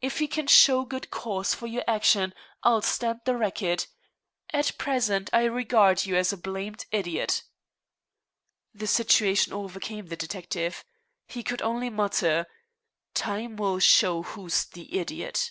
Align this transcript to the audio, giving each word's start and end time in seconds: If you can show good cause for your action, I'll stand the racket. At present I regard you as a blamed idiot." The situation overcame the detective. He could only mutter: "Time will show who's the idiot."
If 0.00 0.20
you 0.20 0.28
can 0.28 0.46
show 0.46 0.84
good 0.84 1.10
cause 1.10 1.52
for 1.52 1.66
your 1.66 1.82
action, 1.88 2.32
I'll 2.62 2.80
stand 2.80 3.22
the 3.24 3.36
racket. 3.36 3.88
At 4.52 4.78
present 4.78 5.28
I 5.32 5.46
regard 5.46 6.06
you 6.06 6.14
as 6.14 6.32
a 6.32 6.36
blamed 6.36 6.86
idiot." 6.92 7.42
The 8.72 8.86
situation 8.86 9.52
overcame 9.52 10.06
the 10.06 10.16
detective. 10.16 10.84
He 11.26 11.42
could 11.42 11.60
only 11.60 11.90
mutter: 11.90 12.46
"Time 13.14 13.56
will 13.56 13.80
show 13.80 14.22
who's 14.22 14.64
the 14.66 14.96
idiot." 14.96 15.50